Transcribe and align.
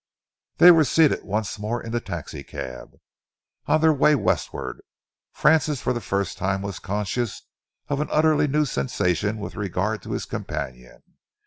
They 0.57 0.71
were 0.71 0.83
seated 0.83 1.23
once 1.25 1.59
more 1.59 1.79
in 1.83 1.91
the 1.91 1.99
taxicab, 1.99 2.97
on 3.67 3.81
their 3.81 3.93
way 3.93 4.15
westward. 4.15 4.81
Francis 5.31 5.79
for 5.79 5.93
the 5.93 6.01
first 6.01 6.39
time 6.39 6.63
was 6.63 6.79
conscious 6.79 7.43
of 7.87 7.99
an 7.99 8.07
utterly 8.09 8.47
new 8.47 8.65
sensation 8.65 9.37
with 9.37 9.55
regard 9.55 10.01
to 10.01 10.13
his 10.13 10.25
companion. 10.25 11.03